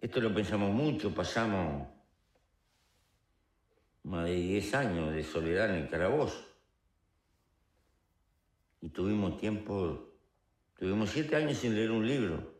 [0.00, 1.88] Esto lo pensamos mucho, pasamos
[4.04, 6.46] más de 10 años de soledad en el calabozo.
[8.80, 10.14] Y tuvimos tiempo,
[10.78, 12.54] tuvimos 7 años sin leer un libro.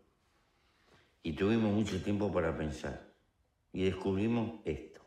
[1.22, 3.12] Y tuvimos mucho tiempo para pensar.
[3.72, 5.00] Y descubrimos esto.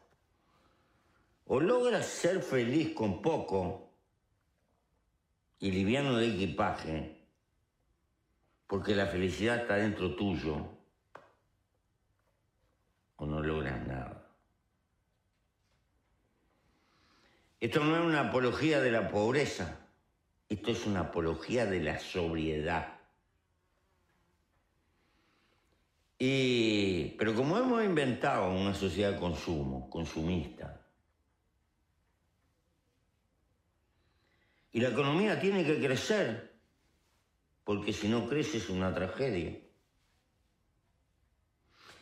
[1.46, 3.92] O logras ser feliz con poco
[5.60, 7.18] y liviano de equipaje,
[8.68, 10.81] porque la felicidad está dentro tuyo,
[13.22, 14.28] o no logras nada.
[17.60, 19.88] Esto no es una apología de la pobreza,
[20.50, 23.00] esto es una apología de la sobriedad.
[26.18, 30.84] Y, pero como hemos inventado una sociedad de consumo, consumista,
[34.72, 36.56] y la economía tiene que crecer,
[37.64, 39.60] porque si no crece es una tragedia.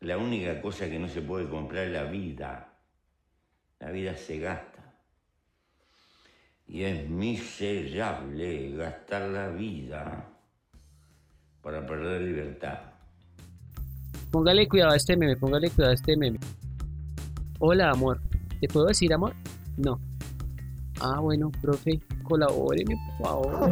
[0.00, 2.68] la única cosa que no se puede comprar es la vida.
[3.78, 4.78] La vida se gasta.
[6.66, 10.26] Y es miserable gastar la vida
[11.60, 12.78] para perder libertad.
[14.30, 16.38] Póngale cuidado a este meme, póngale cuidado a este meme.
[17.58, 18.20] Hola, amor.
[18.60, 19.34] ¿Te puedo decir amor?
[19.76, 20.00] No.
[21.00, 23.50] Ah, bueno, profe, colabóreme, por favor.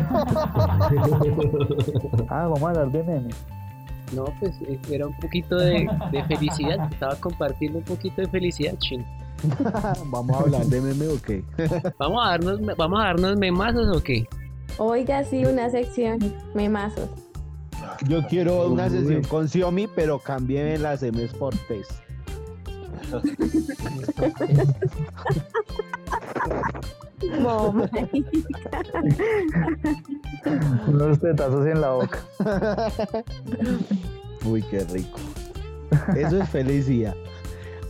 [2.28, 3.30] ah, vamos a hablar de meme.
[4.12, 6.88] No, pues eh, era un poquito de, de felicidad.
[6.92, 9.04] Estaba compartiendo un poquito de felicidad, chino.
[10.06, 11.44] ¿Vamos a hablar de meme o qué?
[11.98, 14.26] ¿Vamos a darnos, vamos a darnos memazos o qué?
[14.78, 16.18] Oiga, sí, una sección,
[16.54, 17.08] memazos.
[18.06, 21.92] Yo quiero una sesión con Xiaomi, pero cambien las M's por test.
[30.86, 32.20] Unos tetazos en la boca.
[34.44, 35.18] Uy, qué rico.
[36.16, 37.14] Eso es felicidad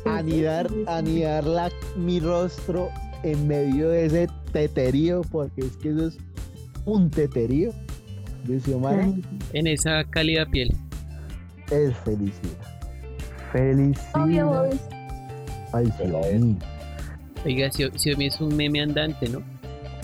[0.04, 2.90] anidar, anidar la, mi rostro
[3.22, 6.18] en medio de ese teterío, porque es que eso es
[6.84, 7.72] un teterío
[8.44, 9.12] de Xiomara.
[9.52, 10.74] En esa cálida piel.
[11.70, 12.78] Es felicidad.
[13.52, 14.70] Felicidad.
[15.72, 16.58] Ay, Xiomí.
[17.44, 19.42] Oiga, Xiomí es un meme andante, ¿no?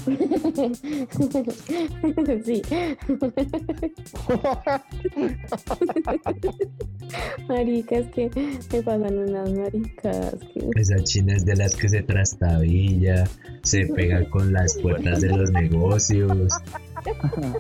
[2.45, 2.61] sí.
[7.49, 8.31] maricas que
[8.73, 10.37] me pasan unas maricas.
[10.75, 13.25] Esa china es de las que se trastabilla,
[13.63, 16.53] se pega con las puertas de los negocios,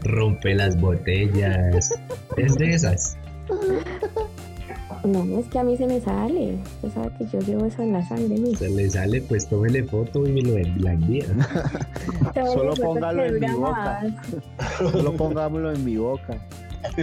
[0.02, 1.98] rompe las botellas.
[2.36, 3.16] Es de esas.
[5.04, 6.58] No, es que a mí se me sale.
[6.76, 8.56] Usted sabe que yo llevo eso en la sangre.
[8.56, 10.56] Se le sale, pues tómele foto y me lo
[10.88, 11.26] envía.
[12.54, 14.02] Solo póngalo en mi boca.
[14.78, 16.40] Solo pongámoslo en mi boca.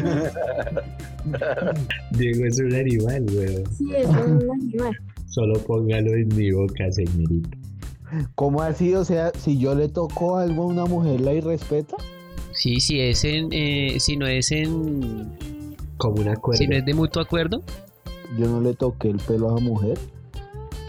[2.11, 3.63] Diego es un animal, weón.
[3.77, 4.97] Sí, es un animal.
[5.27, 7.57] Solo póngalo en mi boca, señorita.
[8.35, 8.95] ¿Cómo así?
[8.95, 11.97] O sea, si yo le toco algo a una mujer, ¿la irrespeta?
[12.51, 15.29] Sí, si es en, eh, si no es en...
[15.97, 16.57] Como un acuerdo.
[16.57, 17.63] Si no es de mutuo acuerdo,
[18.37, 19.99] yo no le toqué el pelo a la mujer.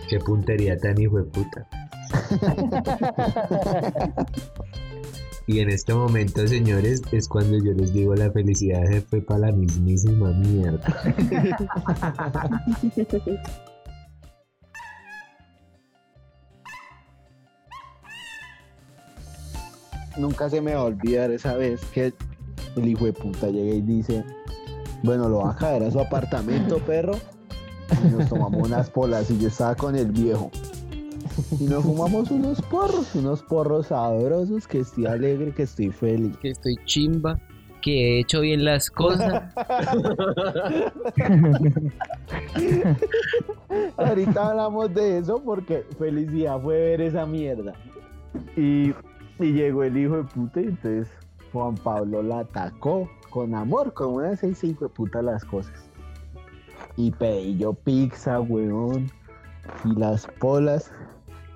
[0.08, 1.68] Qué puntería tan hijo de puta.
[5.46, 9.46] y en este momento, señores, es cuando yo les digo la felicidad se fue para
[9.46, 11.14] la mismísima mierda.
[20.18, 22.12] Nunca se me va a olvidar esa vez que
[22.76, 24.22] el hijo de puta llega y dice,
[25.02, 27.14] bueno, lo va a caer a su apartamento, perro.
[28.04, 30.50] Y nos tomamos unas polas y yo estaba con el viejo.
[31.58, 36.36] Y nos fumamos unos porros, unos porros sabrosos, que estoy alegre, que estoy feliz.
[36.38, 37.38] Que estoy chimba,
[37.82, 39.52] que he hecho bien las cosas.
[43.96, 47.74] Ahorita hablamos de eso porque felicidad fue ver esa mierda.
[48.56, 48.94] Y,
[49.38, 51.08] y llegó el hijo de puta y entonces
[51.52, 55.90] Juan Pablo la atacó con amor, como una seis hijo de puta las cosas.
[56.96, 59.10] Y pedí yo pizza, weón.
[59.84, 60.92] Y las polas.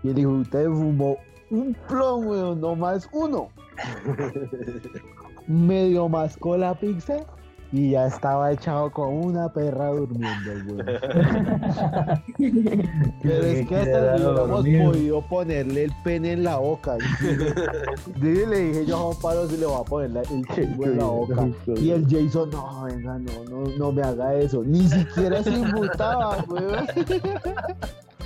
[0.02, 1.18] Y el hijo de puta fumó
[1.50, 3.48] un plom, weón, no más uno.
[5.46, 7.24] Medio mascó la pizza
[7.72, 10.86] y ya estaba echado como una perra durmiendo, güey.
[13.22, 16.96] Pero es que hasta le hubiéramos podido ponerle el pene en la boca.
[18.20, 20.84] Dile, le dije yo a Juan Pablo si le voy a poner la- el chingo
[20.84, 21.48] en la boca.
[21.76, 24.62] Y el Jason, no, venga, no, no, no me haga eso.
[24.64, 26.62] Ni siquiera se imputaba, güey.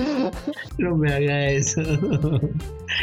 [0.79, 1.83] No me haga eso.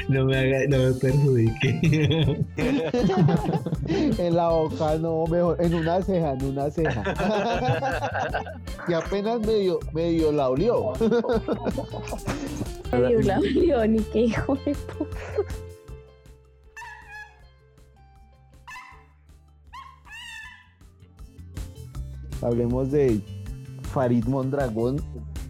[0.09, 2.45] No me haga, no me perjudique.
[4.17, 7.03] En la boca, no, mejor, en una ceja, en una ceja.
[8.87, 10.91] Y apenas medio, medio la olió.
[12.91, 15.17] Medio la olió, ni qué hijo de puta.
[22.41, 23.21] Hablemos de
[23.93, 25.01] Farid Mondragón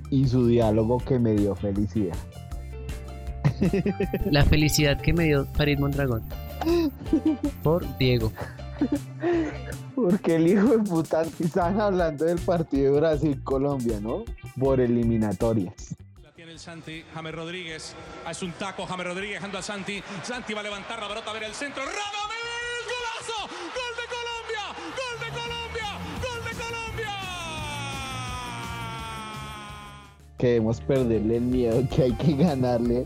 [0.10, 2.18] y su diálogo que me dio felicidad.
[4.30, 6.24] La felicidad que me dio Farid Mondragón.
[7.64, 8.32] Por Diego.
[9.96, 14.24] Porque el hijo de puta estaban hablando del partido de Brasil-Colombia, ¿no?
[14.60, 15.96] Por eliminatorias.
[16.22, 17.96] La tiene el Santi, James Rodríguez.
[18.30, 20.04] Es un taco, James Rodríguez dejando a Santi.
[20.24, 21.82] Santi va a levantar la pelota a ver el centro.
[21.84, 22.84] ¡Radamés!
[22.86, 23.50] ¡Golazo!
[23.74, 23.87] ¡Gol
[30.38, 33.06] Queremos perderle el miedo que hay que ganarle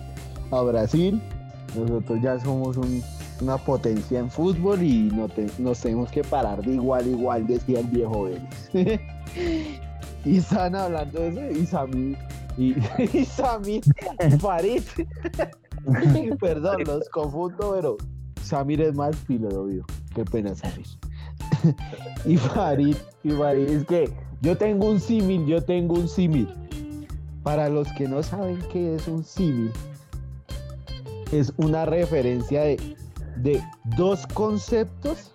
[0.51, 1.21] a Brasil.
[1.75, 3.01] Nosotros ya somos un-
[3.41, 7.79] una potencia en fútbol y no te- nos tenemos que parar de igual igual, decía
[7.79, 8.69] el viejo Vélez.
[10.25, 12.17] y estaban hablando de eso y Samir
[12.57, 12.75] y,
[13.17, 13.81] y Samir
[14.27, 14.83] y Farid.
[16.39, 17.97] Perdón, los confundo, pero
[18.43, 19.85] Samir es más pilo, obvio.
[20.13, 20.85] Qué pena, Samir.
[22.25, 24.09] y Farid, y Farid, es que
[24.41, 26.53] yo tengo un símil, yo tengo un símil.
[27.43, 29.71] Para los que no saben qué es un símil,
[31.31, 33.63] es una referencia de,
[33.97, 35.31] dos conceptos,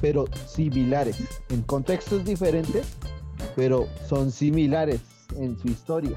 [0.00, 1.16] pero similares,
[1.50, 2.86] en contextos diferentes,
[3.56, 5.00] pero son similares
[5.36, 6.16] en su historia.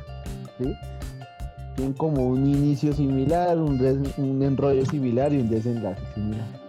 [1.75, 3.79] Tienen como un inicio similar, un,
[4.17, 6.63] un enrollo similar y un desenlace similar.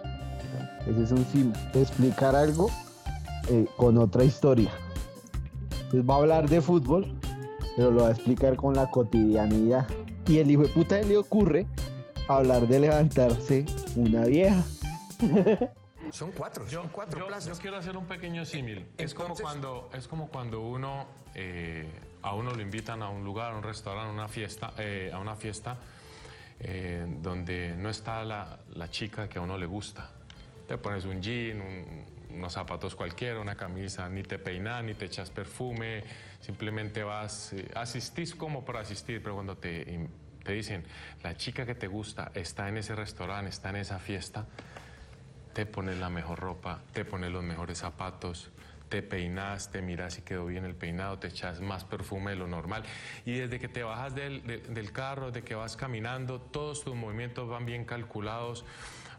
[0.87, 1.53] Ese es un símil.
[1.73, 2.69] Explicar algo
[3.49, 4.71] eh, con otra historia.
[5.71, 7.05] Entonces va a hablar de fútbol,
[7.75, 9.87] pero lo va a explicar con la cotidianidad.
[10.27, 11.65] Y el hijo de puta le ocurre
[12.27, 14.63] hablar de levantarse una vieja.
[16.11, 17.57] Son cuatro, son cuatro Yo, plazas.
[17.57, 18.85] yo quiero hacer un pequeño símil.
[18.97, 21.89] Es como cuando es como cuando uno eh,
[22.21, 25.17] a uno lo invitan a un lugar, a un restaurante, a una fiesta, eh, a
[25.17, 25.77] una fiesta
[26.59, 30.11] eh, donde no está la, la chica que a uno le gusta.
[30.67, 32.05] Te pones un jean, un-
[32.35, 36.03] unos zapatos cualquiera, una camisa, ni te peinas, ni te echas perfume,
[36.41, 40.07] simplemente vas, eh, asistís como por asistir, pero cuando te,
[40.43, 40.83] te dicen
[41.23, 44.45] la chica que te gusta está en ese restaurante, está en esa fiesta,
[45.53, 48.49] te pones la mejor ropa, te pones los mejores zapatos,
[48.89, 52.47] te peinas, te miras si quedó bien el peinado, te echas más perfume de lo
[52.47, 52.83] normal.
[53.25, 56.93] Y desde que te bajas del, de- del carro, de que vas caminando, todos tus
[56.95, 58.63] movimientos van bien calculados,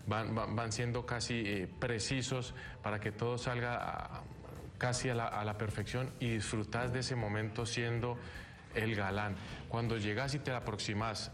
[0.07, 4.23] van, van, siendo casi eh, precisos para que todo salga
[4.79, 8.19] casi a la, perfección y disfrutas de ese momento siendo
[8.75, 9.37] el galán.
[9.69, 11.33] Cuando llegas y te aproximas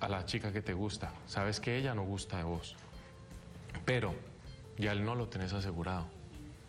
[0.00, 2.76] a la chica que te gusta, sabes que ella no gusta de vos.
[3.84, 4.14] Pero
[4.76, 6.06] ya el no lo tenés asegurado.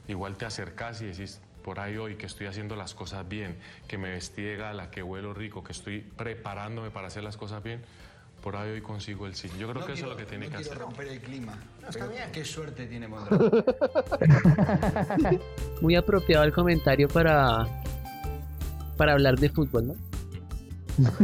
[0.08, 3.58] Igual te acercás y decís, por ahí hoy que estoy haciendo las cosas bien,
[3.88, 7.64] que me vestí de gala, que huelo rico, que estoy preparándome para hacer las cosas
[7.64, 7.82] bien,
[8.42, 9.48] por ahí hoy consigo el sí.
[9.60, 10.78] Yo creo No que eso es lo que tiene no que hacer.
[10.78, 11.54] romper el clima.
[11.94, 13.64] Pero qué suerte tiene Mondragón.
[15.82, 17.68] Muy apropiado el comentario para,
[18.98, 19.94] para hablar de fútbol, ¿no?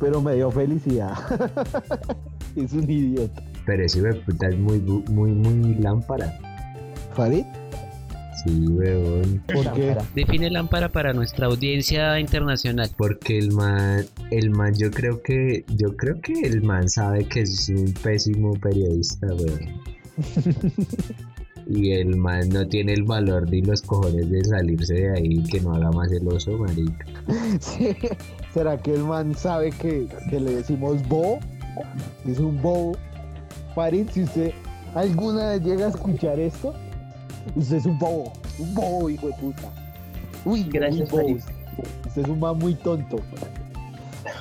[0.00, 1.14] Pero me dio felicidad.
[2.56, 3.42] es un idiota.
[3.66, 6.38] Pero ese puta es muy, muy, muy lámpara.
[7.14, 7.44] ¿Farid?
[8.44, 9.42] Sí, weón.
[9.46, 9.96] ¿Por qué?
[10.14, 12.90] Define lámpara para nuestra audiencia internacional.
[12.96, 17.40] Porque el man, el man, yo creo que, yo creo que el man sabe que
[17.42, 19.80] es un pésimo periodista, weón.
[21.66, 25.42] Y el man no tiene el valor ni los cojones de salirse de ahí y
[25.44, 27.06] que no haga más el oso, marica.
[27.60, 27.96] Sí.
[28.52, 31.38] ¿Será que el man sabe que, que le decimos bobo?
[32.26, 32.96] Es un bobo.
[33.74, 34.52] Farid, si usted
[34.94, 36.74] alguna vez llega a escuchar esto,
[37.56, 38.32] usted es un bobo.
[38.58, 39.72] Un bobo, hijo de puta.
[40.44, 41.10] Uy, Gracias.
[41.10, 41.38] Farid.
[42.06, 43.16] Usted es un man muy tonto.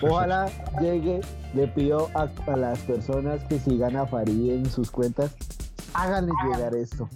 [0.02, 0.50] Ojalá
[0.82, 1.22] llegue,
[1.54, 5.36] le pido a, a las personas que sigan a Farid en sus cuentas,
[5.94, 7.10] háganle llegar esto.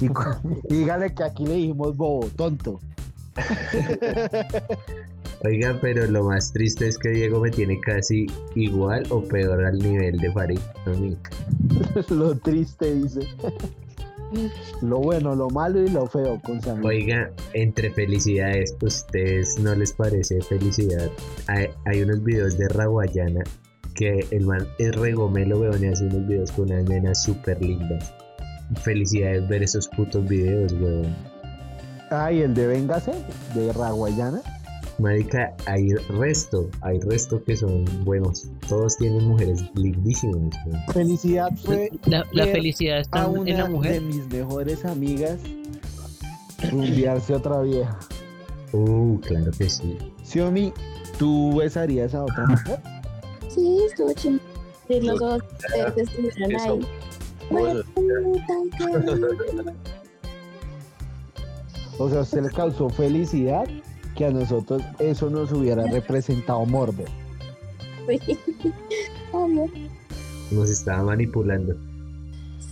[0.00, 2.80] y, y díganle que aquí le dijimos bobo, tonto.
[5.44, 9.78] Oiga, pero lo más triste es que Diego me tiene casi igual o peor al
[9.78, 10.58] nivel de Farid.
[12.08, 13.20] Lo triste, dice.
[14.82, 16.86] Lo bueno, lo malo y lo feo con Samir.
[16.86, 21.10] Oiga, entre felicidades, ¿ustedes no les parece felicidad?
[21.46, 23.42] Hay, hay unos videos de Raguayana
[23.94, 28.12] que el man es regomelo, weón, y hace unos videos con unas nenas súper lindas.
[28.82, 31.14] Felicidades ver esos putos videos, weón.
[32.10, 33.12] Ah, y el de Véngase,
[33.54, 34.42] de Raguayana.
[34.98, 38.48] Marica, hay resto, hay resto que son buenos.
[38.68, 40.54] Todos tienen mujeres lindísimas.
[40.92, 44.00] Felicidad fue La, felicidad a está en una la de mujer.
[44.02, 45.38] mis mejores amigas
[46.70, 47.98] rumbearse otra vieja.
[48.72, 49.98] Uh, claro que sí.
[50.24, 50.72] Xiaomi,
[51.18, 52.80] ¿tú besarías a otra mujer?
[53.48, 54.40] Sí, estuvo chido.
[54.88, 56.86] Y los dos ustedes estuvieran eso- ahí.
[57.50, 57.82] Bueno.
[61.98, 63.64] O sea, usted le causó felicidad
[64.16, 67.04] que a nosotros eso nos hubiera representado morbo.
[68.08, 68.38] Sí.
[69.32, 69.66] Obvio.
[70.50, 71.76] Nos estaba manipulando.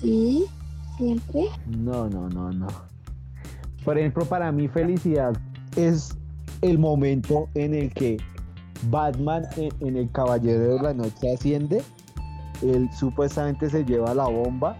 [0.00, 0.46] Sí,
[0.96, 1.48] siempre.
[1.66, 2.68] No, no, no, no.
[3.84, 5.34] Por ejemplo, para mí felicidad
[5.76, 6.16] es
[6.62, 8.16] el momento en el que
[8.90, 11.82] Batman en, en el Caballero de la Noche asciende.
[12.62, 14.78] Él supuestamente se lleva la bomba,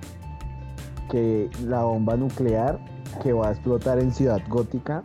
[1.11, 2.79] que la bomba nuclear
[3.23, 5.05] que va a explotar en Ciudad Gótica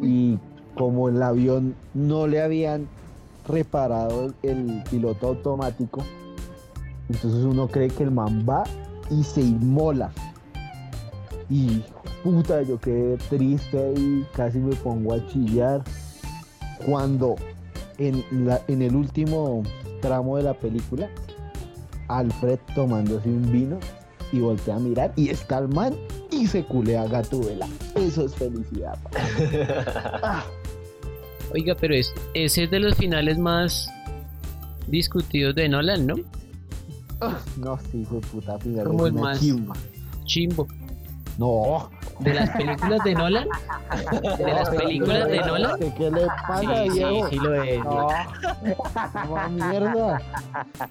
[0.00, 0.38] y
[0.76, 2.86] como el avión no le habían
[3.48, 6.02] reparado el piloto automático,
[7.08, 8.64] entonces uno cree que el man va
[9.10, 10.10] y se inmola.
[11.48, 11.82] Y
[12.24, 15.82] puta, yo quedé triste y casi me pongo a chillar.
[16.84, 17.36] Cuando
[17.98, 19.62] en, la, en el último
[20.02, 21.08] tramo de la película,
[22.08, 23.78] Alfred tomándose un vino
[24.32, 25.94] y voltea a mirar y está el man
[26.30, 27.68] y se culea a Gatúbela.
[27.94, 28.98] Eso es felicidad.
[30.22, 30.44] Ah,
[31.54, 33.88] Oiga, pero es, ese es de los finales más
[34.88, 36.14] discutidos de Nolan, ¿no?
[37.56, 38.84] no, sí, fue puta final.
[38.86, 39.74] Como el más- chimba.
[40.24, 40.66] Chimbo.
[41.38, 41.90] No.
[42.20, 43.48] De las películas de Nolan.
[44.38, 45.78] De las películas de Nolan.
[45.92, 47.84] ¿Qué le pasa, Sí, sí, sí lo es.
[47.84, 48.08] No,
[49.28, 50.22] no, mierda.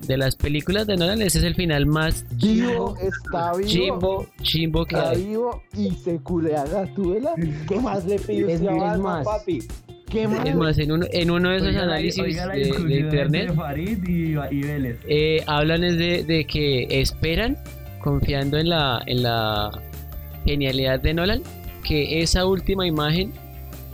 [0.02, 3.68] De las películas de Nolan, ese es el final más Vivo, está vivo.
[3.68, 5.24] chimbo, chimbo que Está hay.
[5.26, 7.32] vivo y se culea a Gatúbela.
[7.68, 9.26] ¿Qué más le pido Es- más.
[9.26, 9.64] papi?
[10.10, 10.46] ¿Qué más?
[10.46, 12.68] Es más, en uno, en uno de esos Oiga análisis oiga de,
[13.00, 15.00] internet entre Farid y, y Vélez.
[15.08, 17.58] eh, hablan es de, de que esperan,
[18.00, 19.72] confiando en la, en la
[20.46, 21.42] genialidad de Nolan,
[21.84, 23.32] que esa última imagen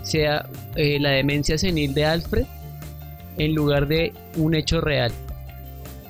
[0.03, 2.45] sea eh, la demencia senil de Alfred
[3.37, 5.11] en lugar de un hecho real.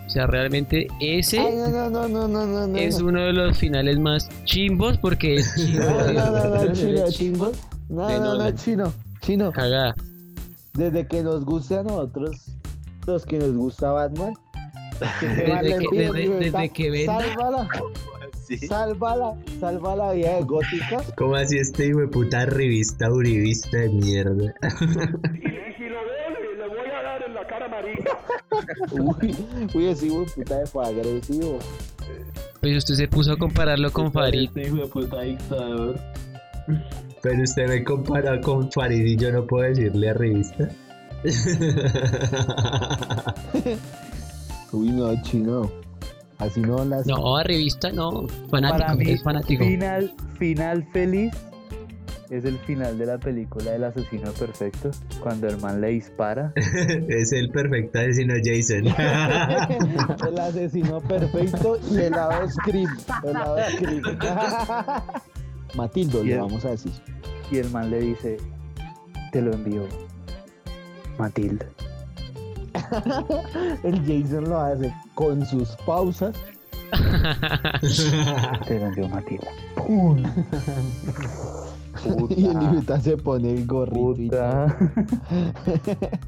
[0.08, 4.98] O sea, realmente ese Ay, no, no, no, es uno de los finales más chimbos
[4.98, 5.56] porque es.
[7.90, 8.94] No, no, no, chino.
[9.22, 9.52] Chino.
[9.52, 9.96] Cagada.
[10.74, 12.48] Desde que nos guste a nosotros,
[13.08, 14.34] los que nos gusta Batman.
[15.20, 17.20] ¿qué más Desde le que- desde- desde ta- que venda.
[17.36, 17.68] Sálvala.
[18.68, 19.36] Sálvala.
[19.60, 20.98] Salva la vida de Gótica.
[21.18, 24.54] ¿Cómo así este hijo de puta revista uribista de mierda?
[28.92, 29.36] Uy,
[29.74, 31.60] uy, ese hijo de puta de fue agresivo.
[32.60, 34.50] Pues usted se puso a compararlo con Farid.
[34.50, 36.00] Este hijo de puta dictador.
[37.22, 40.70] Pero usted me compara con Farid y yo no puedo decirle a revista.
[44.72, 45.72] Uy, no, chino.
[46.40, 47.06] Así no las.
[47.06, 48.28] No, a revista no.
[48.50, 49.64] Fanático, Para mí, es fanático.
[49.64, 51.32] Final, final feliz
[52.32, 54.90] es el final de la película del asesino perfecto,
[55.22, 56.54] cuando el man le dispara.
[56.56, 58.88] es el perfecto asesino Jason.
[60.28, 62.98] el asesino perfecto y el lado Scream.
[63.24, 64.02] El lado Scream.
[65.76, 66.92] Matildo, le vamos a decir.
[67.52, 68.38] Y el man le dice,
[69.32, 69.84] te lo envío,
[71.18, 71.66] Matilda.
[73.84, 76.36] El Jason lo hace con sus pausas.
[78.68, 79.50] Te lo envío, Matilda.
[82.30, 84.66] Y el invita se pone el gorrito y, todo.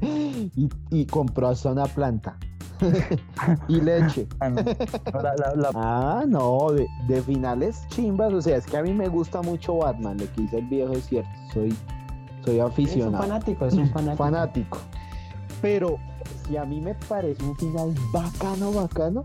[0.02, 2.38] y, y compró hasta una planta.
[3.68, 4.26] Y leche.
[4.40, 4.62] Ah, no.
[4.62, 8.32] La- la- la- Ah, no, de, de finales chimbas.
[8.32, 10.18] O sea, es que a mí me gusta mucho Batman.
[10.18, 11.30] Lo que dice el viejo es cierto.
[11.52, 11.74] Soy,
[12.44, 13.22] soy aficionado.
[13.22, 14.24] fanático, es un fanático.
[14.24, 14.78] fanático.
[15.62, 15.96] Pero
[16.46, 19.24] si a mí me parece un final bacano, bacano,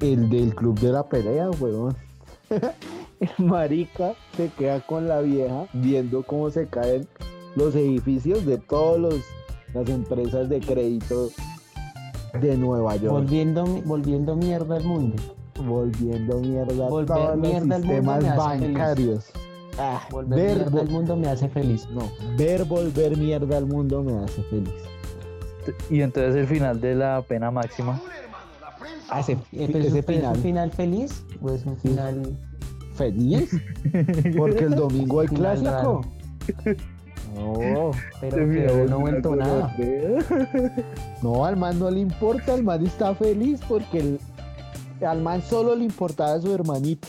[0.00, 1.94] el del club de la pelea, weón.
[3.20, 7.06] El marica se queda con la vieja viendo cómo se caen
[7.54, 9.12] los edificios de todas
[9.74, 11.28] las empresas de crédito
[12.40, 13.12] de Nueva York.
[13.12, 15.16] Volviendo, volviendo mierda al mundo.
[15.64, 19.24] Volviendo mierda a todos mierda al los mundo sistemas bancarios.
[19.78, 21.88] Ah, Volver ver, mierda al mundo me hace feliz.
[21.90, 24.72] no, ver volver mierda al mundo me hace feliz.
[25.90, 28.00] Y entonces el final de la pena máxima.
[29.08, 30.36] Ah, ese, ¿es un- pero ¿Es final.
[30.36, 32.36] un final feliz o es un final
[32.94, 33.50] feliz.
[34.36, 36.02] Porque el domingo hay clásico.
[37.40, 39.74] No, Pero que no nada.
[41.22, 44.20] no, al man no le importa, al man está feliz porque el-
[45.06, 47.08] al man solo le importaba su hermanito.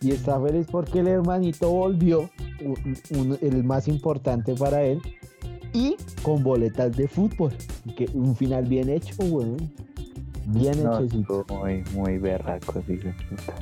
[0.00, 2.30] Y está feliz porque el hermanito volvió,
[2.64, 5.00] un- un- el más importante para él,
[5.72, 7.52] y con boletas de fútbol.
[7.96, 9.56] Que un final bien hecho, weón.
[10.46, 13.54] Bien No, hecho, muy, muy berraco, de puta.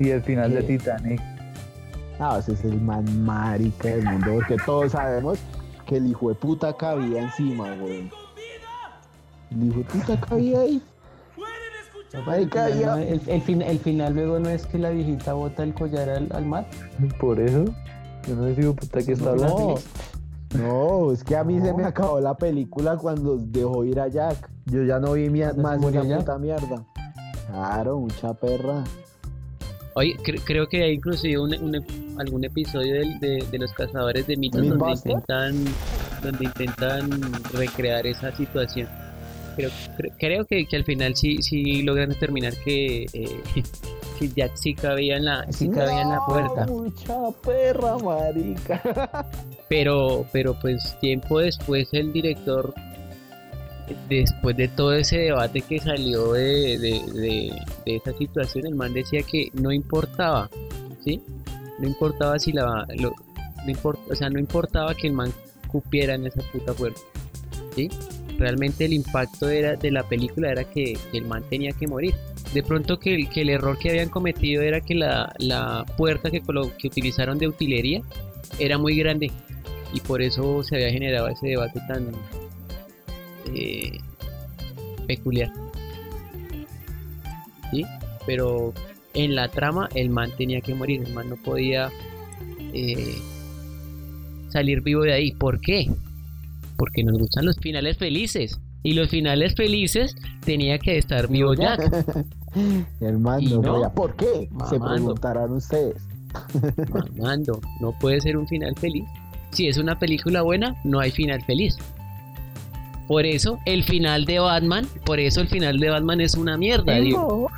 [0.00, 0.62] Y el final de.
[0.64, 1.20] Titanic.
[2.18, 5.38] Ah, ese es el más marica del mundo, porque todos sabemos
[5.86, 8.10] que el hijo de puta cabía encima, weón.
[9.50, 10.82] El hijo de puta cabía ahí.
[12.26, 15.72] Marica, El, el- el fin- el final luego no es que la viejita bota el
[15.72, 16.66] collar al, al mar.
[17.18, 17.64] Por eso,
[18.28, 19.76] yo no digo puta que está hablando.
[20.54, 24.50] No, es que a mí se me acabó la película cuando dejó ir a Jack.
[24.66, 26.18] Yo ya no vi mi- ¿Cuándo se más Jack?
[26.18, 26.84] puta mierda.
[27.50, 28.84] Claro, mucha perra.
[29.94, 34.36] Oye, cre- creo que hay inclusive un, un- algún episodio de, de los cazadores de
[34.36, 35.64] mitos donde intentan,
[36.22, 37.10] donde intentan
[37.52, 38.88] recrear esa situación.
[39.56, 43.40] Creo, cre- creo que, que al final sí, sí logran determinar que, eh,
[44.18, 46.64] que Jack sí cabía en la, sí cabía en la puerta.
[46.66, 49.26] Mucha perra, marica.
[49.68, 52.74] Pero, pero pues tiempo después el director,
[54.08, 57.52] después de todo ese debate que salió de, de-
[57.86, 60.48] esa situación, el man decía que no importaba,
[61.04, 61.20] ¿sí?
[61.78, 63.14] No importaba si la, lo-
[63.66, 65.32] no import- o sea, no importaba que el man
[65.68, 67.00] cupiera en esa puta puerta,
[67.74, 67.88] ¿sí?
[68.38, 72.14] Realmente el impacto era, de la película era que, el man tenía que morir.
[72.54, 76.30] De pronto que el, que el error que habían cometido era que la, la puerta
[76.30, 78.02] que, que utilizaron de utilería
[78.58, 79.30] era muy grande
[79.94, 82.10] y por eso se había generado ese debate tan
[83.54, 83.98] eh,
[85.06, 85.52] peculiar.
[87.70, 87.84] ¿Sí?
[88.26, 88.72] Pero
[89.14, 91.90] en la trama el man tenía que morir, el man no podía
[92.72, 93.18] eh,
[94.48, 95.32] salir vivo de ahí.
[95.32, 95.90] ¿Por qué?
[96.76, 98.58] Porque nos gustan los finales felices.
[98.84, 101.80] Y los finales felices tenía que estar vivo Jack.
[103.00, 104.48] Hermano, Y no, ¿por qué?
[104.68, 105.96] Se preguntarán ustedes.
[106.90, 109.04] Mamando, no puede ser un final feliz.
[109.50, 111.76] Si es una película buena, no hay final feliz.
[113.12, 116.94] Por eso el final de Batman, por eso el final de Batman es una mierda,
[116.98, 117.50] digo.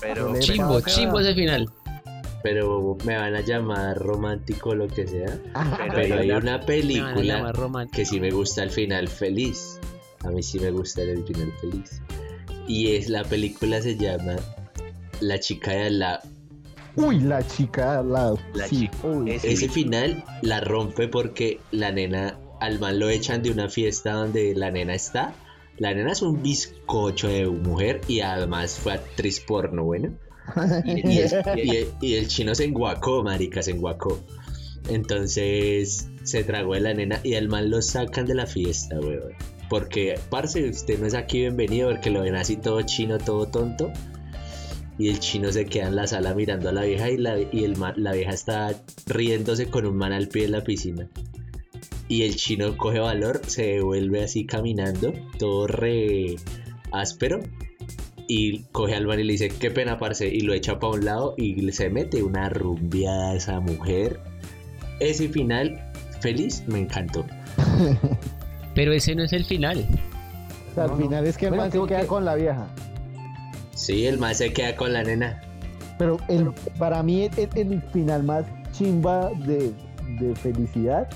[0.00, 1.68] Pero, Chimbo, chimbo ese final.
[2.44, 5.36] pero me van a llamar romántico lo que sea.
[5.52, 7.96] Pero Pero hay una Me van a película llamar romántico.
[7.96, 9.80] que sí me gusta el final feliz.
[10.24, 12.00] A mí sí me gusta el final feliz.
[12.68, 14.36] Y es la película se llama
[15.20, 16.20] La chica de al lado.
[16.94, 18.38] Uy, la chica de al lado.
[18.54, 18.78] La sí.
[18.88, 23.68] chica- Uy, Ese final la rompe porque la nena al man lo echan de una
[23.68, 25.34] fiesta donde la nena está.
[25.78, 30.12] La nena es un bizcocho de mujer y además fue actriz porno, bueno.
[30.84, 34.18] Y, el, chino se enguacó, marica, se enguacó.
[34.88, 39.32] Entonces se tragó de la nena y al man lo sacan de la fiesta, weón.
[39.68, 43.92] Porque, parce, usted no es aquí bienvenido porque lo ven así todo chino, todo tonto.
[44.98, 47.64] Y el chino se queda en la sala mirando a la vieja y la, y
[47.64, 48.74] el la vieja está
[49.06, 51.08] riéndose con un man al pie de la piscina.
[52.08, 56.36] Y el chino coge valor, se devuelve así caminando, todo re
[56.92, 57.40] áspero.
[58.28, 60.26] Y coge al man y le dice, qué pena, parce.
[60.28, 64.20] Y lo echa para un lado y se mete una rumbiada a esa mujer.
[65.00, 65.80] Ese final
[66.20, 67.24] feliz me encantó.
[68.74, 69.86] Pero ese no es el final.
[70.72, 71.02] O sea, al No, no.
[71.02, 72.66] final es que el Bueno, man se queda que- con la vieja.
[73.74, 75.40] Sí, el man se queda con la nena.
[75.98, 79.72] Pero el, para mí el, el final más chimba de,
[80.20, 81.08] de felicidad,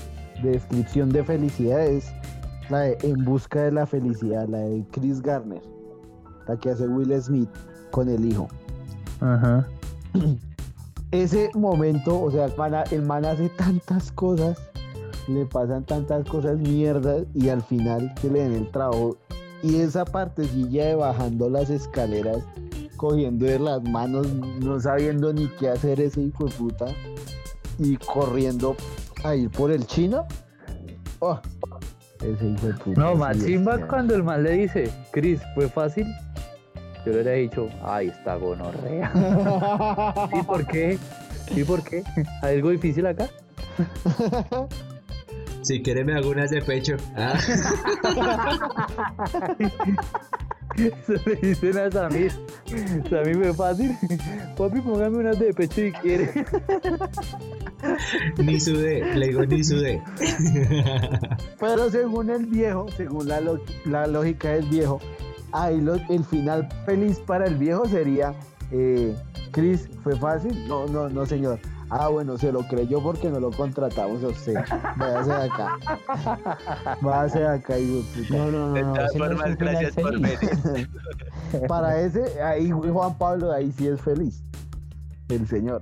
[0.49, 2.11] descripción de felicidad es
[2.69, 5.61] la de En busca de la felicidad, la de Chris Garner,
[6.47, 7.49] la que hace Will Smith
[7.91, 8.47] con el hijo.
[9.19, 9.67] Ajá.
[11.11, 14.57] Ese momento, o sea, el man, el man hace tantas cosas,
[15.27, 19.17] le pasan tantas cosas mierdas y al final que le den el trabajo.
[19.61, 22.39] Y esa partecilla de bajando las escaleras,
[22.95, 24.27] cogiendo de las manos,
[24.61, 26.85] no sabiendo ni qué hacer ese hijo de puta,
[27.77, 28.75] y corriendo
[29.23, 30.25] a ir por el chino.
[31.19, 31.39] Oh,
[32.23, 33.01] ese hijo de puta.
[33.01, 33.89] No, más es chimba genial.
[33.89, 36.05] cuando el man le dice, Chris, ¿fue fácil?
[37.05, 39.11] Yo le hubiera dicho, ay, está gonorrea.
[40.33, 40.97] ¿Y por qué?
[41.55, 42.03] ¿Y por qué?
[42.43, 43.27] ¿Hay algo difícil acá?
[45.61, 46.95] Si quiere me hago unas de pecho.
[47.15, 47.37] Ah.
[50.77, 52.31] Eso le dicen a Samir.
[53.09, 53.97] Samir fue fácil.
[54.57, 56.29] Papi, póngame unas de pecho si quiere.
[58.37, 60.01] ni sudé, le digo ni sudé.
[61.59, 63.41] Pero según el viejo, según la,
[63.85, 64.99] la lógica del viejo,
[65.51, 68.33] ahí lo- el final feliz para el viejo sería
[68.71, 69.15] eh,
[69.51, 70.67] Cris, ¿fue fácil?
[70.67, 71.59] No, no, no, señor.
[71.93, 74.53] Ah, bueno, se lo creyó porque no lo contratamos a usted.
[74.95, 75.77] Váyase de acá.
[77.01, 78.37] Váyase de acá, hijo de puta.
[78.37, 78.73] No, no, no.
[78.73, 80.39] De no, todas ese no es formas, un final gracias por feliz.
[80.63, 81.67] venir.
[81.67, 84.41] Para ese, ahí Juan Pablo, ahí sí es feliz.
[85.27, 85.81] El señor.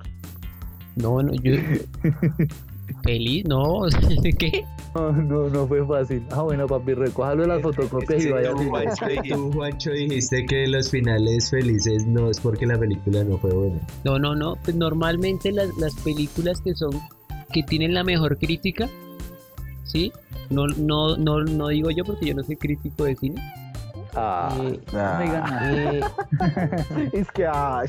[0.96, 1.54] No, no, yo.
[3.04, 3.82] Feliz, no.
[4.40, 4.66] ¿Qué?
[4.96, 6.26] No, no, no fue fácil.
[6.32, 8.52] Ah, bueno, papi, recójalo de las fotocopias y Sí, vaya.
[8.52, 13.38] tú, Juancho, tú, Juancho, dijiste que los finales felices no es porque la película no
[13.38, 13.80] fue buena.
[14.04, 14.56] No, no, no.
[14.64, 16.92] Pues normalmente las, las películas que son.
[17.54, 18.88] que tienen la mejor crítica.
[19.84, 20.12] ¿Sí?
[20.50, 23.54] No, no, no, no digo yo porque yo no soy crítico de cine.
[24.16, 25.72] Ah, Eh, nada.
[25.72, 26.02] eh,
[27.14, 27.88] Es que, ay,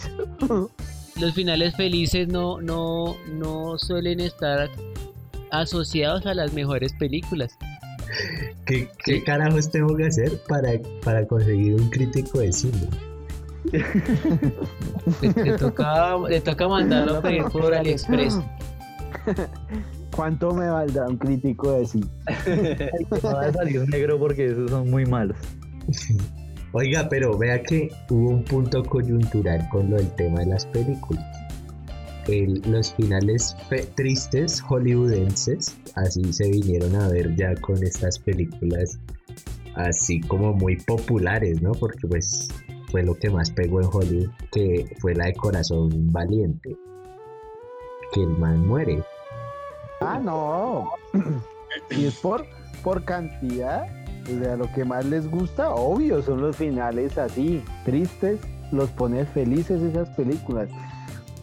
[1.19, 4.69] los finales felices no, no, no suelen estar
[5.53, 7.57] asociados a las mejores películas.
[8.67, 10.73] ¿Qué, qué carajos tengo que hacer para,
[11.05, 12.89] para conseguir un crítico de cine?
[15.21, 18.41] Te toca, toca mandarlo a pedir por AliExpress.
[20.21, 22.05] ¿cuánto me valdrá un crítico de sí?
[23.23, 25.37] No va a salir negro porque esos son muy malos.
[26.73, 31.25] Oiga, pero vea que hubo un punto coyuntural con lo del tema de las películas.
[32.31, 33.57] Los finales
[33.97, 38.99] tristes hollywoodenses, así se vinieron a ver ya con estas películas
[39.75, 41.73] así como muy populares, ¿no?
[41.73, 42.49] Porque pues
[42.91, 46.77] fue lo que más pegó en Hollywood, que fue la de Corazón Valiente.
[48.13, 49.03] Que el man muere.
[50.01, 50.91] Ah, no.
[51.91, 52.45] Y es por,
[52.83, 53.87] por cantidad.
[54.25, 58.41] O sea, lo que más les gusta, obvio, son los finales así, tristes,
[58.73, 60.69] los pones felices esas películas.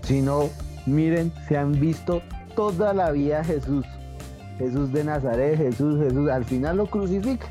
[0.03, 0.49] Si no,
[0.87, 2.21] miren, se han visto
[2.55, 3.85] toda la vida Jesús.
[4.57, 7.49] Jesús de Nazaret, Jesús, Jesús, al final lo crucifican.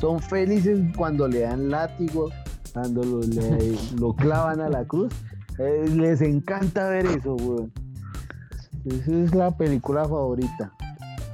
[0.00, 2.30] Son felices cuando le dan látigo,
[2.72, 5.12] cuando lo, le- lo clavan a la cruz.
[5.58, 7.72] Eh, les encanta ver eso, weón.
[8.84, 10.72] Esa es la película favorita.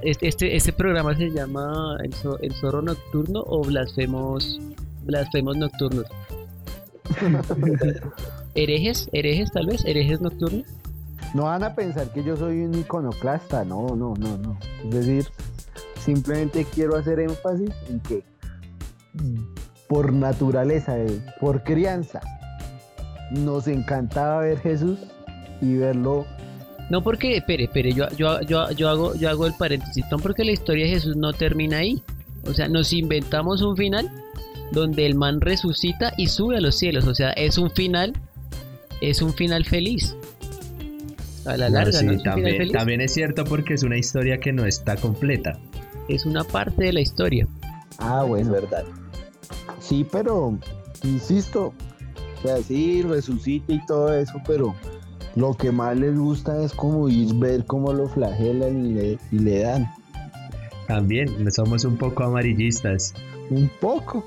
[0.01, 1.97] Este, este, este programa se llama
[2.41, 4.59] el Zorro Nocturno o Blasfemos,
[5.05, 6.05] Blasfemos Nocturnos.
[8.55, 9.09] ¿Herejes?
[9.13, 9.85] ¿Herejes tal vez?
[9.85, 10.63] ¿Herejes nocturnos?
[11.35, 14.57] No van a pensar que yo soy un iconoclasta, no, no, no, no.
[14.85, 15.27] Es decir,
[15.99, 18.23] simplemente quiero hacer énfasis en que
[19.89, 22.21] por naturaleza, eh, por crianza,
[23.31, 24.97] nos encantaba ver Jesús
[25.59, 26.25] y verlo.
[26.89, 30.53] No porque, espere, espere, yo, yo, yo, yo, hago, yo hago el paréntesis, porque la
[30.53, 32.01] historia de Jesús no termina ahí.
[32.45, 34.09] O sea, nos inventamos un final
[34.71, 37.05] donde el man resucita y sube a los cielos.
[37.07, 38.13] O sea, es un final,
[39.01, 40.15] es un final feliz.
[41.45, 42.11] A la larga, sí, ¿no?
[42.11, 42.73] Es un final también, feliz.
[42.73, 45.59] también es cierto porque es una historia que no está completa.
[46.07, 47.47] Es una parte de la historia.
[47.99, 48.51] Ah, bueno.
[48.51, 48.83] verdad.
[49.79, 50.57] Sí, pero,
[51.03, 51.73] insisto,
[52.37, 54.75] o sea, sí, resucita y todo eso, pero
[55.35, 59.39] lo que más les gusta es como ir ver cómo lo flagelan y le, y
[59.39, 59.91] le dan.
[60.87, 63.13] También somos un poco amarillistas.
[63.49, 64.25] Un poco.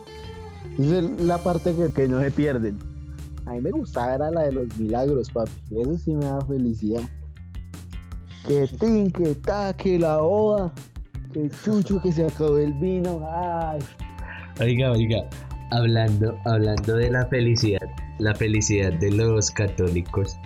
[0.78, 2.78] Esa es la parte que, que no se pierden.
[3.48, 5.50] A mí me gustaba era la de los milagros, papi.
[5.70, 7.02] Eso sí me da felicidad.
[8.46, 10.70] Que tin, que ta, que la oda,
[11.32, 13.26] que chucho, que se acabó el vino.
[13.32, 13.78] Ay,
[14.60, 15.24] Oiga, oiga,
[15.70, 20.36] hablando, hablando de la felicidad, la felicidad de los católicos,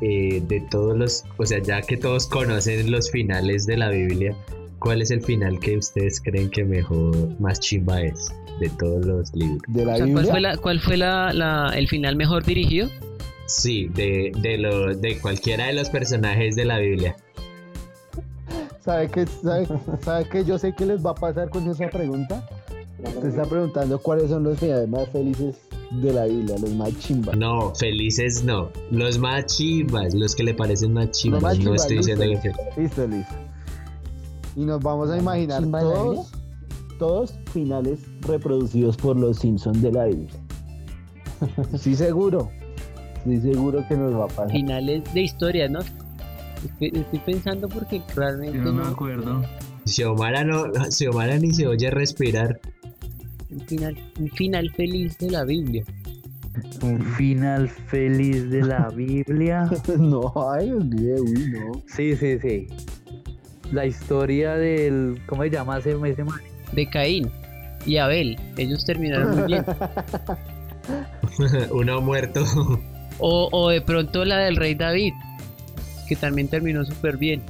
[0.00, 4.34] eh, de todos los, o sea, ya que todos conocen los finales de la Biblia,
[4.80, 9.32] ¿cuál es el final que ustedes creen que mejor, más chimba es de todos los
[9.34, 9.62] libros?
[9.68, 12.88] de la O sea, ¿Cuál fue, la, cuál fue la, la- el final mejor dirigido?
[13.46, 17.16] Sí, de, de, lo, de cualquiera de los personajes de la Biblia.
[18.84, 19.66] ¿Sabe qué, sabe,
[20.02, 22.46] sabe qué yo sé que les va a pasar con esa pregunta?
[23.20, 25.56] Te está preguntando cuáles son los finales más felices
[25.90, 27.36] de la Biblia, los más chimbas.
[27.36, 31.98] No, felices no, los más chimbas, los que le parecen más chimbas, más no estoy
[31.98, 32.48] diciendo listo.
[32.74, 32.80] que...
[32.82, 33.34] Listo, listo.
[34.56, 36.32] Y nos vamos a imaginar ¿Chimba de la todos,
[36.98, 40.30] todos finales reproducidos por los Simpsons de la Biblia.
[41.78, 42.50] Sí, seguro.
[43.24, 44.50] Sí, seguro que nos va a pasar.
[44.50, 45.80] Finales de historia, ¿no?
[46.64, 49.42] Estoy, estoy pensando porque realmente Yo no me no, acuerdo.
[49.86, 52.60] Xiomara, no, Xiomara ni se oye respirar.
[53.50, 55.84] un final, un final feliz de la Biblia.
[56.82, 59.70] Un final feliz de la Biblia.
[59.98, 61.72] no, ay, olvidé, uy, no.
[61.86, 62.66] Sí, sí, sí.
[63.72, 65.20] La historia del.
[65.26, 66.40] ¿Cómo se llama ese, ese man?
[66.72, 67.30] De Caín
[67.86, 68.38] y Abel.
[68.56, 69.64] Ellos terminaron muy bien.
[71.70, 72.44] Uno muerto.
[73.18, 75.12] O, o de pronto la del rey David,
[76.08, 77.42] que también terminó súper bien.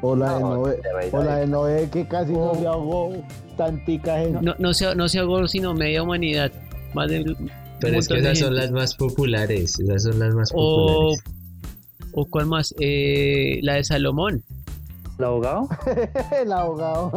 [0.00, 3.12] O la de No, Noé, de o la de Noé que casi no se ahogó
[3.56, 4.38] tantica gente.
[4.42, 6.52] No, no, se, no se ahogó sino media humanidad.
[6.94, 7.36] Más de
[7.80, 9.78] Pero es que esas son las más populares.
[9.78, 11.22] Esas son las más O, populares.
[12.12, 14.42] o cuál más, Eh, la de Salomón.
[15.18, 15.68] ¿El abogado?
[16.32, 17.06] El abogado.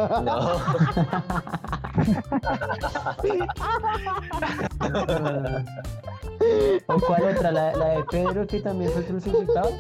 [6.88, 7.52] ¿O cuál otra?
[7.52, 9.72] ¿La, la de Pedro que también fue crucificado?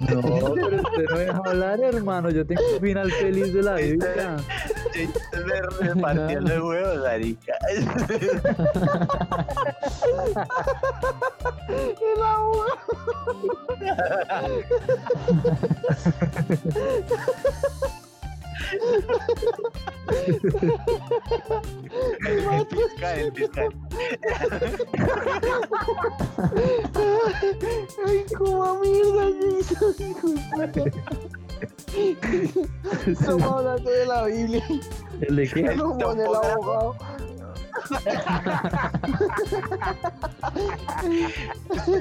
[0.00, 0.20] No,
[0.54, 2.30] pero usted no deja hablar, hermano.
[2.30, 4.36] Yo tengo un final feliz de la Biblia.
[5.32, 7.54] Me repartió los huevos, marica.
[11.68, 12.76] El abogado.
[22.26, 23.68] El fiscal, el fiscal.
[28.06, 30.92] Ay, como mierda, Jason, hijo de.
[33.06, 34.64] Estamos hablando de la Biblia.
[35.20, 35.60] ¿El de qué?
[35.60, 36.96] El abogado.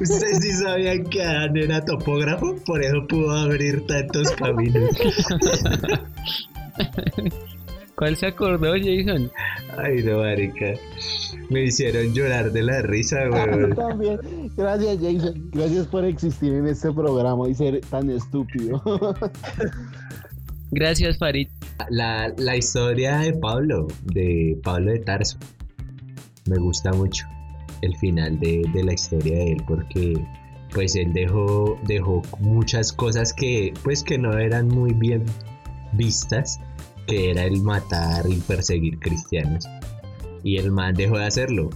[0.02, 4.90] Ustedes sí sabían que Adán era topógrafo, por eso pudo abrir tantos caminos.
[7.96, 9.32] ¿Cuál se acordó, Jason?
[9.78, 10.74] Ay, no, marica.
[11.50, 13.76] Me hicieron llorar de la risa, Yo weón.
[13.76, 14.20] también.
[14.58, 15.50] Gracias, Jason.
[15.54, 18.82] Gracias por existir en este programa y ser tan estúpido.
[20.72, 21.48] Gracias, Farid.
[21.90, 25.38] La, la historia de Pablo, de Pablo de Tarso,
[26.48, 27.28] me gusta mucho
[27.82, 30.14] el final de, de la historia de él porque
[30.74, 35.24] pues él dejó, dejó muchas cosas que pues que no eran muy bien
[35.94, 36.60] vistas,
[37.08, 39.66] que era el matar y perseguir cristianos.
[40.44, 41.70] Y el man dejó de hacerlo.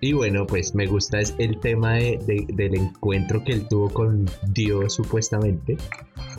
[0.00, 4.26] Y bueno, pues me gusta el tema de- de- del encuentro que él tuvo con
[4.52, 5.76] Dios supuestamente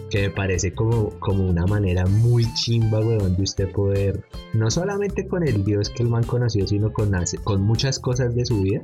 [0.09, 5.27] que me parece como, como una manera muy chimba, weón, de usted poder, no solamente
[5.27, 7.11] con el Dios que el man conoció, sino con,
[7.43, 8.81] con muchas cosas de su vida,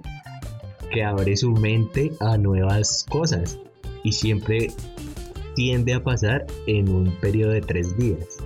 [0.92, 3.60] que abre su mente a nuevas cosas.
[4.04, 4.68] Y siempre
[5.56, 8.38] tiende a pasar en un periodo de tres días.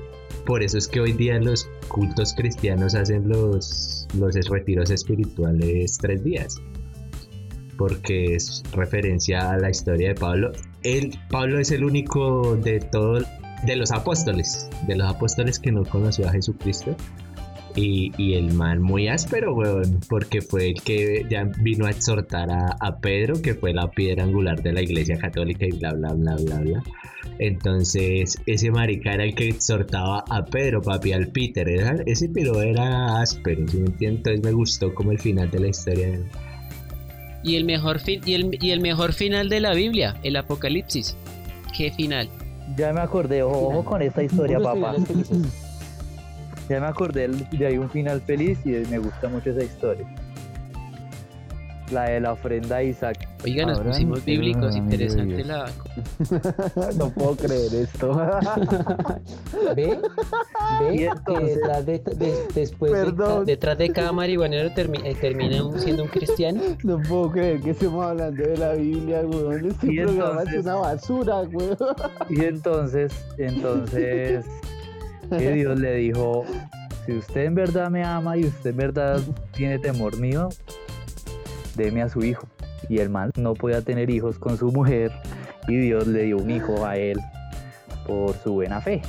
[0.45, 6.23] Por eso es que hoy día los cultos cristianos hacen los, los retiros espirituales tres
[6.23, 6.61] días
[7.79, 10.51] porque es referencia a la historia de Pablo.
[10.83, 13.25] Él, Pablo es el único de todos,
[13.63, 16.95] de los apóstoles, de los apóstoles que no conoció a Jesucristo.
[17.75, 22.49] Y, y el man muy áspero, weón, porque fue el que ya vino a exhortar
[22.49, 26.13] a, a Pedro, que fue la piedra angular de la iglesia católica y bla, bla,
[26.13, 26.83] bla, bla, bla.
[27.37, 31.69] Entonces, ese marica era el que exhortaba a Pedro, papi, al Peter.
[32.05, 34.19] Ese pero era áspero, ¿sí me entiendes?
[34.19, 36.25] Entonces me gustó como el final de la historia de.
[37.43, 41.15] Y el mejor fin y el, y el mejor final de la Biblia, el Apocalipsis.
[41.75, 42.29] ¿Qué final?
[42.75, 44.95] Ya me acordé, ojo, ojo con esta historia, papá.
[46.69, 50.05] Ya me acordé de ahí un final feliz y me gusta mucho esa historia.
[51.91, 53.27] La de la ofrenda a Isaac.
[53.43, 55.71] Oiga, nos Abraham, pusimos bíblicos, de interesante la...
[56.97, 58.15] no puedo creer esto.
[59.75, 59.99] ¿Ve?
[60.79, 61.05] ¿Ve?
[61.05, 66.03] Entonces- detrás de, de- después de, detrás de cada marihuanero termi- eh, termina un- siendo
[66.03, 66.61] un cristiano.
[66.83, 69.65] No puedo creer que estemos hablando de la Biblia, weón.
[69.65, 71.77] Este Y programa es una basura, weón.
[72.29, 74.45] Y entonces, entonces,
[75.29, 76.45] que Dios le dijo,
[77.05, 79.19] si usted en verdad me ama y usted en verdad
[79.55, 80.49] tiene temor mío,
[81.75, 82.47] deme a su hijo.
[82.87, 85.11] Y el man no podía tener hijos con su mujer
[85.67, 87.19] y Dios le dio un hijo a él
[88.07, 89.01] por su buena fe.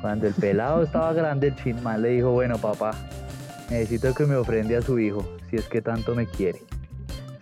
[0.00, 2.92] Cuando el pelado estaba grande, el chinman le dijo, bueno papá,
[3.70, 6.60] necesito que me ofrende a su hijo, si es que tanto me quiere,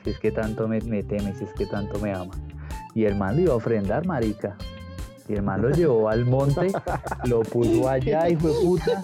[0.05, 2.35] si es que tanto me, me teme, si es que tanto me ama.
[2.95, 4.57] Y el man lo iba a ofrendar, marica.
[5.29, 6.69] Y el man lo llevó al monte,
[7.27, 8.99] lo puso allá y fue puta.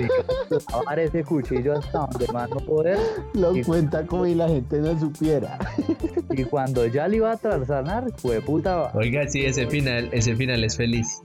[0.00, 2.98] Y ahora ese cuchillo hasta donde man no poder.
[3.34, 5.58] Lo Y- cuenta como si la gente no supiera.
[6.32, 8.92] Y cuando ya le iba a traszanar, fue puta.
[8.94, 11.20] Oiga, sí, ese final, ese final es feliz.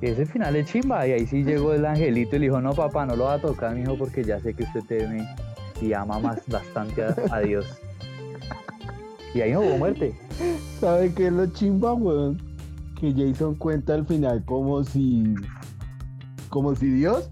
[0.00, 1.06] Ese final es chimba.
[1.06, 3.38] Y ahí sí llegó el angelito y le dijo, no papá, no lo va a
[3.38, 5.28] tocar, mijo, porque ya sé que usted teme
[5.80, 7.66] y ama más bastante a, a Dios.
[9.34, 10.14] Y ahí no hubo muerte.
[10.80, 12.40] ¿Sabe qué es lo chimba, weón?
[13.02, 15.34] Que Jason cuenta al final como si.
[16.50, 17.28] Como si Dios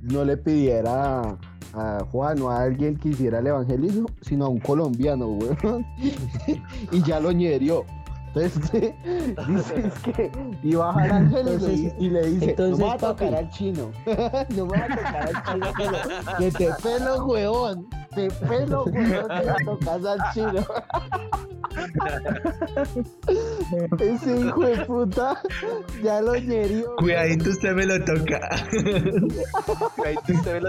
[0.00, 1.38] no le pidiera
[1.74, 5.86] a, Juan o a alguien que hiciera el evangelismo, sino a un colombiano, weón.
[6.90, 7.84] y ya lo ñerió.
[8.34, 8.94] Entonces,
[9.46, 10.32] dice es que
[10.64, 13.30] iba a bajar ángel y, Entonces- y le dice, entonces, no me va a tocar
[13.30, 13.34] papi.
[13.44, 13.90] al chino.
[14.56, 15.66] no me va a tocar al chino,
[16.38, 17.86] que te pelo, weón.
[18.14, 20.62] Este pelo, weón, que le tocas al chino.
[23.98, 25.40] Ese hijo de puta
[26.02, 26.94] ya lo ñerió.
[26.96, 28.40] Cuidadito, usted me lo toca.
[29.96, 30.68] Cuidadito, usted me lo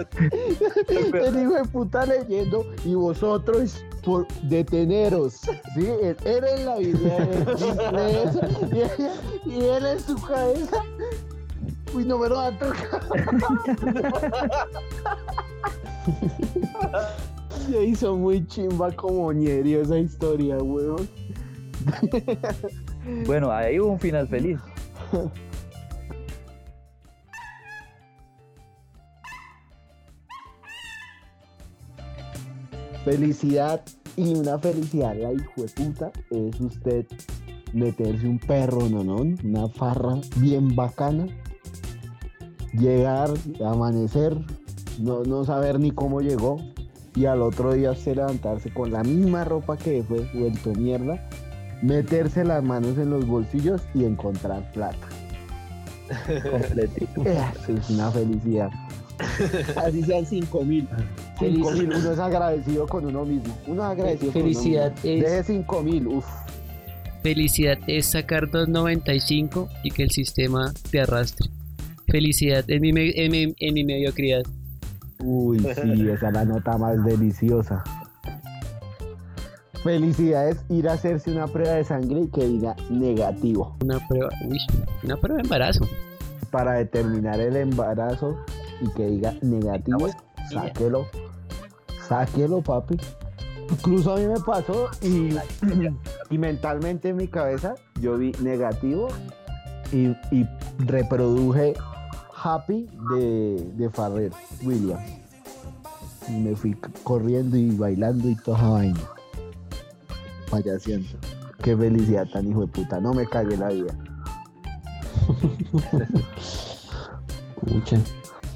[1.28, 5.34] El hijo de puta leyendo y vosotros por deteneros.
[5.34, 5.52] Sí,
[6.02, 7.18] él, él en la vida
[7.92, 8.40] lee eso,
[8.72, 8.78] y,
[9.50, 10.82] y él en su cabeza.
[11.94, 13.02] Uy, no me lo va a tocar.
[17.66, 21.08] Se hizo muy chimba como ñerio esa historia, weón.
[23.26, 24.60] Bueno, ahí hubo un final feliz.
[33.06, 33.82] Felicidad
[34.16, 37.06] y una felicidad, la hijo de puta, es usted
[37.74, 41.28] meterse un perro, no, no, una farra bien bacana,
[42.74, 43.30] llegar,
[43.66, 44.38] amanecer,
[45.00, 46.58] no, no saber ni cómo llegó,
[47.16, 51.28] y al otro día usted levantarse con la misma ropa que fue vuelto mierda,
[51.82, 55.08] meterse las manos en los bolsillos y encontrar plata.
[56.52, 57.22] Completito.
[57.24, 58.70] Eso es una felicidad.
[59.78, 60.88] Así sean cinco mil.
[61.40, 63.56] Cinco mil, uno es agradecido con uno mismo.
[63.68, 65.26] Uno es agradecido Felicidad con uno mismo.
[65.28, 66.26] es- Deje cinco mil, uff.
[67.22, 71.50] Felicidad es sacar 2.95 y que el sistema te arrastre.
[72.08, 74.44] Felicidad en mi, en mi, en mi mediocridad.
[75.24, 77.84] Uy, sí, esa es la nota más deliciosa.
[79.84, 83.76] Felicidad es ir a hacerse una prueba de sangre y que diga negativo.
[83.84, 84.58] Una prueba, uy,
[85.04, 85.86] una prueba de embarazo.
[86.52, 88.38] Para determinar el embarazo
[88.80, 90.08] y que diga negativo,
[90.50, 91.06] sáquelo.
[92.08, 92.98] Sáquelo, papi.
[93.70, 95.36] Incluso a mí me pasó y,
[96.30, 99.08] y mentalmente en mi cabeza yo vi negativo
[99.92, 100.48] y, y
[100.80, 101.74] reproduje
[102.44, 104.32] Happy de, de Farrer
[104.64, 105.02] Williams.
[106.28, 109.00] Y me fui corriendo y bailando y toda esa vaina.
[110.50, 111.08] Payaseando.
[111.62, 113.00] Qué felicidad tan hijo de puta.
[113.00, 113.96] No me cagué la vida.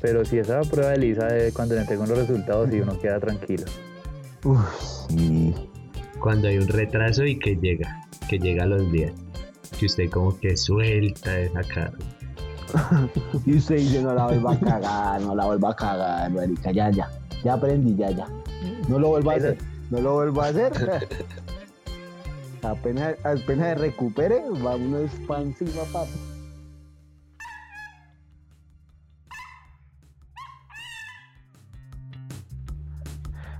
[0.01, 3.19] Pero si esa prueba de Lisa de cuando le entregó los resultados y uno queda
[3.19, 3.63] tranquilo.
[6.19, 9.13] Cuando hay un retraso y que llega, que llega a los días.
[9.79, 11.93] Que usted como que suelta esa cara.
[13.45, 16.89] Y usted dice, no la vuelva a cagar, no la vuelva a cagar, marica, ya,
[16.89, 17.09] ya.
[17.43, 18.27] Ya aprendí, ya, ya.
[18.87, 19.57] No lo vuelva a hacer,
[19.89, 20.73] no lo vuelva a hacer.
[22.63, 26.11] apenas, apenas recupere, vámonos para encima, papi.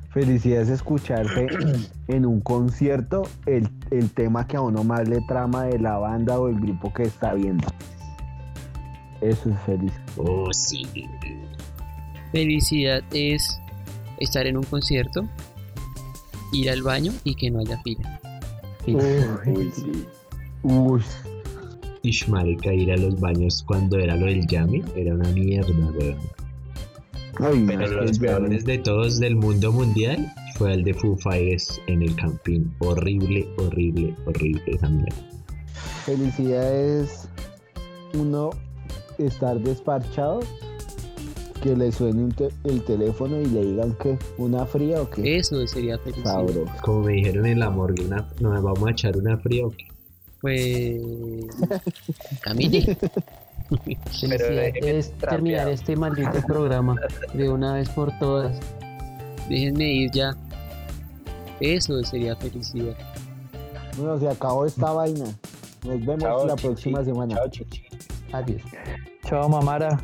[0.10, 1.48] Felicidad es escucharse
[2.08, 6.40] en un concierto el, el tema que a uno más le trama de la banda
[6.40, 7.68] o el grupo que está viendo.
[9.22, 9.94] Eso es feliz.
[10.18, 10.86] Oh, sí.
[12.32, 13.60] Felicidad es
[14.20, 15.28] estar en un concierto,
[16.54, 18.20] ir al baño y que no haya fila.
[18.86, 20.06] Uy, sí.
[20.64, 21.02] Uy.
[22.04, 26.18] Ish, marica, ir a los baños cuando era lo del Yami era una mierda, weón.
[27.40, 32.02] Ay, Pero los peores de todos del mundo mundial fue el de Foo Fighters en
[32.02, 32.74] el Campín.
[32.80, 35.16] Horrible, horrible, horrible mierda.
[36.06, 37.30] Felicidad es
[38.14, 38.52] uno
[39.20, 40.40] estar desparchado,
[41.62, 45.38] que le suene un te- el teléfono y le digan que una fría o que
[45.38, 46.46] Eso sería felicidad.
[46.84, 49.88] Como me dijeron en la morgue, una, nos vamos a echar una fría o qué?
[50.40, 51.02] Pues.
[52.42, 52.96] Camille.
[54.20, 56.96] Felicidad es terminar este maldito programa
[57.34, 58.58] de una vez por todas.
[59.50, 60.36] Déjenme ir ya.
[61.60, 62.96] Eso sería felicidad.
[63.98, 65.26] Bueno, se acabó esta vaina.
[65.84, 66.68] Nos vemos Chao, la chichi.
[66.68, 67.36] próxima semana.
[67.36, 67.84] Chao, chichi.
[68.32, 68.62] Adiós.
[69.28, 69.98] Chao, mamara.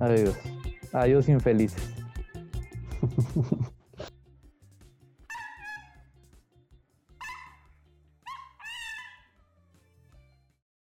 [0.00, 0.34] Adiós.
[0.94, 1.92] Adiós, infelices.